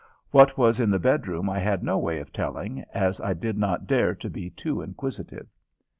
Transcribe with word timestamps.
What 0.31 0.57
was 0.57 0.79
in 0.79 0.89
the 0.89 0.97
bedroom 0.97 1.47
I 1.47 1.59
had 1.59 1.83
no 1.83 1.99
way 1.99 2.17
of 2.21 2.33
telling, 2.33 2.83
as 2.91 3.21
I 3.21 3.35
did 3.35 3.55
not 3.55 3.85
dare 3.85 4.15
to 4.15 4.31
be 4.31 4.49
too 4.49 4.81
inquisitive. 4.81 5.45